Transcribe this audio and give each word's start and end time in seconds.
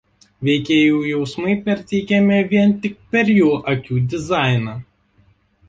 Veikėjų 0.47 1.01
jausmai 1.09 1.53
perteikiami 1.67 2.41
vien 2.55 2.75
tik 2.87 2.97
per 3.13 3.31
jų 3.37 3.53
akių 3.75 4.01
dizainą. 4.15 4.77